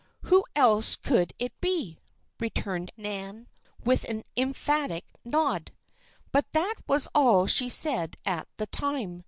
"Who 0.23 0.43
else 0.55 0.95
could 0.95 1.31
it 1.37 1.53
be?" 1.61 1.99
returned 2.39 2.91
Nan, 2.97 3.47
with 3.85 4.05
an 4.09 4.23
emphatic 4.35 5.05
nod. 5.23 5.71
But 6.31 6.51
that 6.53 6.73
was 6.87 7.07
all 7.13 7.45
she 7.45 7.69
said 7.69 8.15
at 8.25 8.47
the 8.57 8.65
time. 8.65 9.19